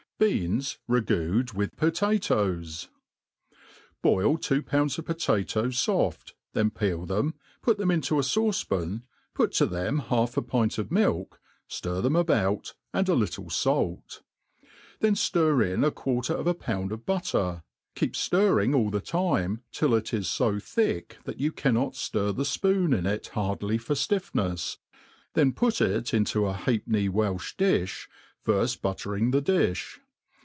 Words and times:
Beans 0.23 0.77
ragooedwitb 0.87 1.75
Potatoes• 1.77 2.89
BOIL 4.03 4.37
two 4.37 4.61
pounds 4.61 4.99
of 4.99 5.05
potatoes 5.07 5.83
Toft, 5.83 6.35
then 6.53 6.69
peel 6.69 7.07
them, 7.07 7.33
put 7.63 7.79
them 7.79 7.89
into 7.89 8.19
a 8.19 8.21
fauce 8.21 8.63
pan, 8.63 9.01
put 9.33 9.51
to 9.53 9.65
them 9.65 9.97
half 9.97 10.37
a 10.37 10.43
pint 10.43 10.77
of 10.77 10.91
milk, 10.91 11.41
fiir 11.67 12.03
them 12.03 12.15
about, 12.15 12.75
and 12.93 13.09
a 13.09 13.15
little 13.15 13.49
fait; 13.49 14.21
then 14.99 15.15
ftir 15.15 15.67
in 15.73 15.83
a 15.83 15.89
quarter 15.89 16.35
of 16.35 16.45
a 16.45 16.53
pound 16.53 16.91
of 16.91 17.03
butter, 17.03 17.63
keep 17.95 18.13
fiirring 18.13 18.75
all 18.75 18.91
the 18.91 19.01
time 19.01 19.63
till 19.71 19.95
it 19.95 20.13
is 20.13 20.31
fo 20.31 20.59
thick 20.59 21.17
that 21.23 21.39
you 21.39 21.51
cannot 21.51 21.93
ftir 21.93 22.31
the 22.35 22.43
fpoon 22.43 22.95
in 22.95 23.07
it 23.07 23.29
hardly 23.29 23.79
for 23.79 23.95
ftifFnefs, 23.95 24.77
then 25.33 25.51
put 25.51 25.81
it 25.81 26.13
into 26.13 26.45
a 26.45 26.53
halfpenny 26.53 27.09
Welch 27.09 27.57
djib, 27.57 28.07
firft 28.45 28.81
buttering 28.83 29.31
the 29.31 29.41
diih. 29.41 29.97